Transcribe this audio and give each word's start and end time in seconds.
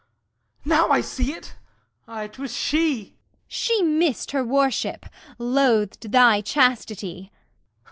Now 0.65 0.89
I 0.89 1.01
see 1.01 1.33
it! 1.33 1.57
Aye, 2.07 2.27
'twas 2.29 2.55
she. 2.57 2.87
ARTEMIS 3.01 3.17
She 3.47 3.83
missed 3.83 4.31
her 4.31 4.43
worship, 4.43 5.05
loathed 5.37 6.11
thy 6.11 6.41
chastity! 6.41 7.31